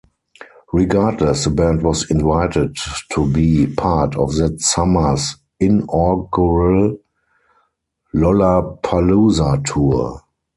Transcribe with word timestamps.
Regardless, 0.73 1.43
the 1.43 1.51
band 1.51 1.83
was 1.83 2.09
invited 2.09 2.75
to 3.13 3.27
be 3.31 3.67
part 3.67 4.15
of 4.15 4.33
that 4.37 4.59
summer's 4.59 5.35
inaugural 5.59 6.97
Lollapalooza 8.11 9.63
tour. 9.63 10.23